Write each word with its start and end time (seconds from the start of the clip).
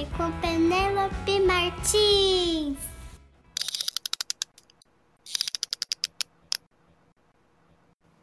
História 0.00 0.06
com 0.16 0.40
Penélope 0.40 1.40
Martins. 1.40 2.78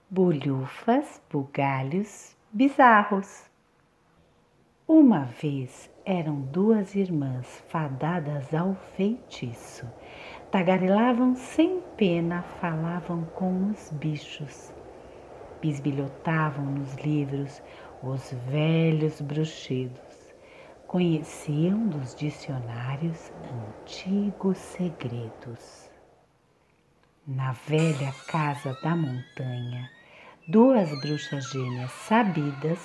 Bulhufas, 0.10 1.22
bugalhos, 1.30 2.36
bizarros. 2.52 3.44
Uma 4.88 5.26
vez 5.26 5.90
eram 6.06 6.42
duas 6.42 6.96
irmãs 6.96 7.64
fadadas 7.68 8.54
ao 8.54 8.74
feitiço. 8.96 9.86
Tagarelavam 10.50 11.36
sem 11.36 11.82
pena, 11.96 12.42
falavam 12.42 13.26
com 13.36 13.70
os 13.70 13.92
bichos. 13.92 14.74
Bisbilhotavam 15.62 16.66
nos 16.66 16.96
livros 16.96 17.62
os 18.02 18.32
velhos 18.50 19.20
bruxidos. 19.22 20.07
Conheciam 20.88 21.90
dos 21.90 22.16
dicionários 22.16 23.30
antigos 23.84 24.58
segredos. 24.58 25.90
Na 27.28 27.52
velha 27.52 28.14
casa 28.28 28.74
da 28.82 28.96
montanha, 28.96 29.90
duas 30.48 30.90
bruxas 31.02 31.52
gêmeas 31.52 31.92
sabidas 31.92 32.80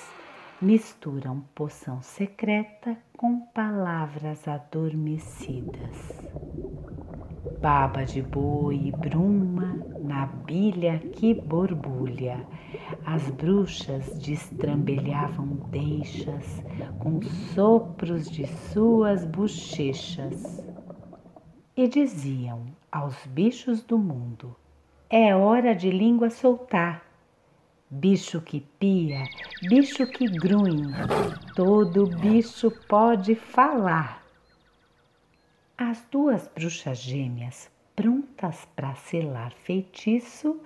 misturam 0.60 1.44
poção 1.54 2.02
secreta 2.02 2.96
com 3.16 3.38
palavras 3.54 4.48
adormecidas. 4.48 5.96
Baba 7.60 8.04
de 8.04 8.20
boi 8.20 8.86
e 8.86 8.90
bruma 8.90 9.78
na 10.00 10.26
bilha 10.26 10.98
que 10.98 11.34
borbulha, 11.34 12.44
as 13.04 13.28
bruxas 13.30 14.18
destrambelhavam 14.18 15.46
deixas 15.70 16.62
com 16.98 17.20
sopros 17.54 18.30
de 18.30 18.46
suas 18.46 19.24
bochechas 19.24 20.64
e 21.76 21.88
diziam 21.88 22.64
aos 22.90 23.16
bichos 23.26 23.82
do 23.82 23.98
mundo: 23.98 24.56
É 25.08 25.34
hora 25.34 25.74
de 25.74 25.90
língua 25.90 26.30
soltar 26.30 27.12
bicho 27.94 28.40
que 28.40 28.60
pia, 28.78 29.22
bicho 29.68 30.06
que 30.06 30.24
grunhe, 30.26 30.94
todo 31.54 32.06
bicho 32.06 32.70
pode 32.88 33.34
falar. 33.34 34.24
As 35.76 36.02
duas 36.10 36.48
bruxas 36.48 37.02
gêmeas, 37.02 37.70
prontas 37.94 38.66
para 38.74 38.94
selar 38.94 39.52
feitiço, 39.52 40.58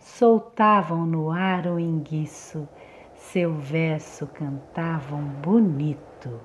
soltavam 0.00 1.06
no 1.06 1.30
ar 1.30 1.66
o 1.66 1.78
enguiço, 1.78 2.68
seu 3.14 3.54
verso 3.54 4.26
cantavam 4.26 5.22
bonito. 5.22 6.40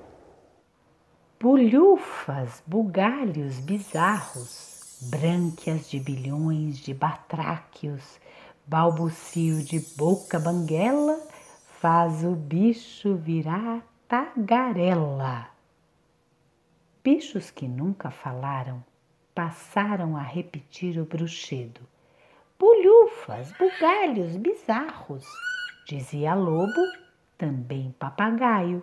Bulhufas, 1.40 2.62
bugalhos 2.66 3.58
bizarros, 3.60 4.98
brânquias 5.10 5.90
de 5.90 5.98
bilhões 6.00 6.78
de 6.78 6.94
batráquios, 6.94 8.20
balbucio 8.66 9.62
de 9.62 9.80
boca 9.96 10.38
banguela 10.38 11.20
faz 11.80 12.24
o 12.24 12.34
bicho 12.34 13.14
virar 13.16 13.82
tagarela. 14.08 15.48
Bichos 17.04 17.50
que 17.50 17.68
nunca 17.68 18.10
falaram 18.10 18.82
passaram 19.34 20.16
a 20.16 20.22
repetir 20.22 20.98
o 20.98 21.04
bruxedo. 21.04 21.80
Bulhufas, 22.58 23.52
bugalhos, 23.52 24.36
bizarros, 24.36 25.24
dizia 25.86 26.34
lobo, 26.34 26.80
também 27.36 27.94
papagaio. 27.98 28.82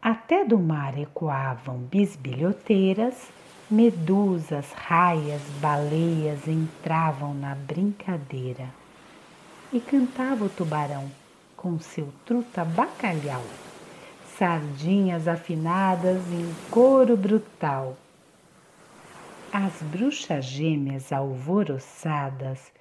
Até 0.00 0.44
do 0.44 0.58
mar 0.58 0.98
ecoavam 0.98 1.78
bisbilhoteiras 1.78 3.30
Medusas, 3.70 4.72
raias, 4.72 5.42
baleias 5.60 6.48
entravam 6.48 7.32
na 7.32 7.54
brincadeira. 7.54 8.68
E 9.72 9.78
cantava 9.78 10.44
o 10.44 10.48
tubarão 10.48 11.08
com 11.56 11.78
seu 11.78 12.12
truta 12.26 12.64
bacalhau. 12.64 13.44
Sardinhas 14.36 15.28
afinadas 15.28 16.20
em 16.32 16.52
coro 16.68 17.16
brutal. 17.16 17.96
As 19.52 19.82
bruxas 19.82 20.44
gêmeas 20.44 21.12
alvoroçadas 21.12 22.72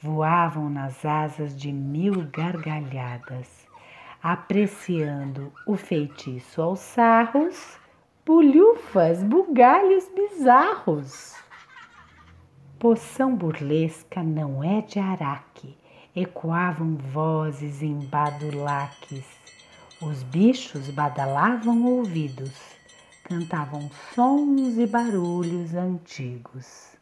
voavam 0.00 0.68
nas 0.68 1.04
asas 1.04 1.56
de 1.56 1.70
mil 1.70 2.26
gargalhadas, 2.32 3.48
apreciando 4.20 5.52
o 5.68 5.76
feitiço 5.76 6.60
aos 6.60 6.80
sarros 6.80 7.78
bulhufas, 8.26 9.22
bugalhos 9.22 10.10
bizarros. 10.16 11.36
Poção 12.76 13.36
burlesca 13.36 14.20
não 14.20 14.64
é 14.64 14.80
de 14.80 14.98
araque, 14.98 15.78
ecoavam 16.14 16.96
vozes 16.96 17.84
em 17.84 18.00
badulaques. 18.00 19.24
Os 20.02 20.24
bichos 20.24 20.90
badalavam 20.90 21.84
ouvidos, 21.84 22.75
cantavam 23.26 23.90
sons 24.14 24.78
e 24.78 24.86
barulhos 24.86 25.74
antigos. 25.74 26.96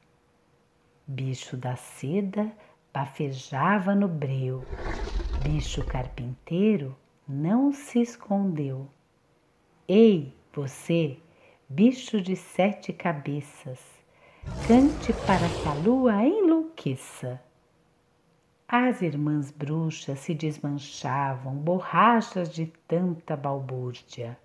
Bicho 1.07 1.55
da 1.55 1.77
seda 1.77 2.51
bafejava 2.95 3.95
no 3.95 4.09
breu, 4.09 4.65
bicho 5.43 5.85
carpinteiro 5.85 6.97
não 7.29 7.75
se 7.75 8.01
escondeu. 8.01 8.89
Ei, 9.87 10.35
você, 10.51 11.19
bicho 11.69 12.23
de 12.23 12.37
sete 12.37 12.91
cabeças, 12.91 13.81
cante 14.67 15.12
para 15.27 15.47
que 15.47 15.69
a 15.69 15.75
lua 15.75 16.25
enlouqueça. 16.25 17.39
As 18.67 19.03
irmãs 19.03 19.51
bruxas 19.51 20.21
se 20.21 20.35
desmanchavam, 20.35 21.55
borrachas 21.55 22.49
de 22.49 22.73
tanta 22.89 23.37
balbúrdia, 23.37 24.39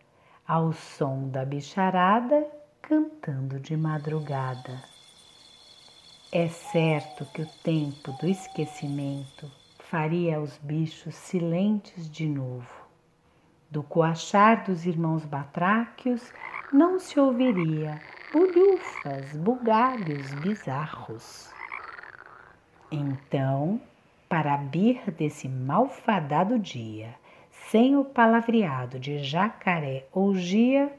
ao 0.49 0.73
som 0.73 1.29
da 1.29 1.45
bicharada 1.45 2.45
cantando 2.81 3.59
de 3.59 3.77
madrugada. 3.77 4.83
É 6.31 6.47
certo 6.47 7.25
que 7.27 7.43
o 7.43 7.49
tempo 7.63 8.11
do 8.19 8.27
esquecimento 8.27 9.49
faria 9.77 10.41
os 10.41 10.57
bichos 10.57 11.13
silentes 11.13 12.09
de 12.09 12.27
novo 12.27 12.89
do 13.69 13.83
coachar 13.83 14.65
dos 14.65 14.85
irmãos 14.85 15.23
batráquios 15.25 16.33
não 16.73 16.99
se 16.99 17.19
ouviria 17.19 18.01
bulhufas, 18.33 19.31
bugalhos 19.35 20.33
bizarros. 20.41 21.53
Então, 22.91 23.79
para 24.27 24.57
bir 24.57 25.11
desse 25.11 25.47
malfadado 25.47 26.57
dia, 26.57 27.13
sem 27.71 27.95
o 27.95 28.03
palavreado 28.03 28.97
de 28.99 29.19
jacaré 29.19 30.05
ou 30.11 30.33
gia, 30.33 30.91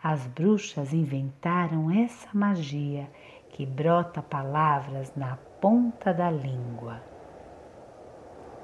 as 0.00 0.24
bruxas 0.28 0.92
inventaram 0.92 1.90
essa 1.90 2.28
magia 2.32 3.10
que 3.48 3.66
brota 3.66 4.22
palavras 4.22 5.12
na 5.16 5.36
ponta 5.60 6.14
da 6.14 6.30
língua. 6.30 7.02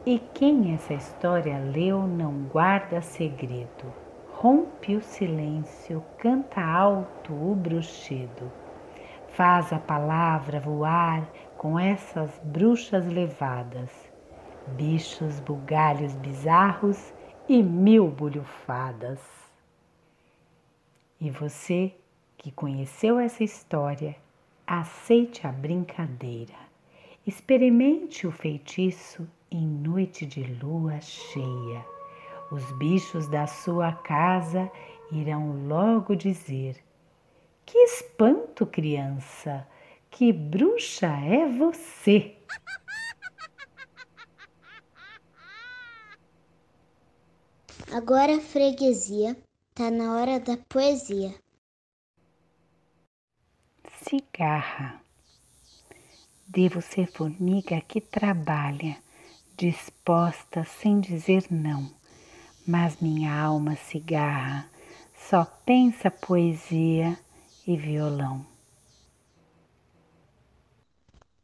E 0.07 0.21
quem 0.35 0.73
essa 0.73 0.95
história 0.95 1.59
leu 1.59 2.07
não 2.07 2.45
guarda 2.45 3.03
segredo. 3.03 3.93
Rompe 4.35 4.95
o 4.95 5.03
silêncio, 5.03 6.05
canta 6.17 6.63
alto 6.63 7.33
o 7.33 7.57
bruxido. 7.57 8.53
Faz 9.31 9.73
a 9.73 9.81
palavra 9.81 10.61
voar 10.61 11.29
com 11.57 11.77
essas 11.77 12.41
bruxas 12.45 13.05
levadas, 13.07 13.91
bichos, 14.77 15.41
bugalhos 15.41 16.15
bizarros 16.15 17.18
e 17.49 17.63
mil 17.63 18.09
bulhufadas. 18.09 19.21
E 21.19 21.31
você 21.31 21.95
que 22.37 22.53
conheceu 22.53 23.19
essa 23.19 23.43
história, 23.43 24.15
aceite 24.67 25.47
a 25.47 25.51
brincadeira. 25.51 26.55
Experimente 27.27 28.27
o 28.27 28.31
feitiço 28.31 29.27
em 29.51 29.67
noite 29.67 30.27
de 30.27 30.45
lua 30.63 31.01
cheia. 31.01 31.85
Os 32.53 32.71
bichos 32.79 33.27
da 33.29 33.47
sua 33.47 33.93
casa 33.93 34.71
irão 35.11 35.67
logo 35.67 36.15
dizer: 36.15 36.77
Que 37.65 37.79
espanto, 37.79 38.67
criança! 38.67 39.67
Que 40.11 40.33
bruxa 40.33 41.07
é 41.07 41.47
você! 41.47 42.37
Agora, 47.91 48.39
freguesia, 48.39 49.35
tá 49.75 49.91
na 49.91 50.15
hora 50.15 50.39
da 50.39 50.59
poesia. 50.69 51.35
Cigarra. 54.03 55.01
Devo 56.47 56.83
ser 56.83 57.11
formiga 57.11 57.81
que 57.81 58.01
trabalha 58.01 58.99
disposta 59.57 60.65
sem 60.65 61.01
dizer 61.01 61.47
não, 61.51 61.91
mas 62.67 63.01
minha 63.01 63.35
alma 63.35 63.75
cigarra 63.75 64.69
só 65.15 65.45
pensa 65.45 66.11
poesia 66.11 67.19
e 67.67 67.75
violão. 67.75 68.47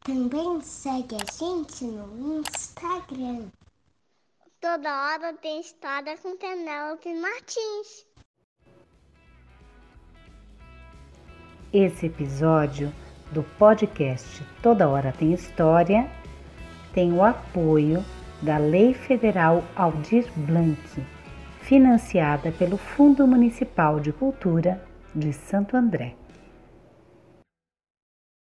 Também 0.01 0.61
segue 0.61 1.17
a 1.17 1.33
gente 1.33 1.85
no 1.87 2.41
Instagram. 2.41 3.49
Toda 4.65 4.89
hora 4.89 5.35
tem 5.35 5.61
história 5.61 6.17
com 6.17 6.39
Penélope 6.39 7.13
Martins. 7.13 8.07
Esse 11.71 12.07
episódio 12.07 12.91
do 13.31 13.43
podcast 13.59 14.43
Toda 14.63 14.89
Hora 14.89 15.13
Tem 15.13 15.35
História 15.35 16.11
tem 16.95 17.13
o 17.13 17.23
apoio 17.23 18.03
da 18.41 18.57
Lei 18.57 18.95
Federal 18.95 19.63
Aldir 19.77 20.33
Blanc, 20.35 20.81
financiada 21.61 22.51
pelo 22.51 22.79
Fundo 22.79 23.27
Municipal 23.27 24.01
de 24.01 24.15
Cultura 24.15 24.83
de 25.15 25.31
Santo 25.35 25.77
André. 25.77 26.17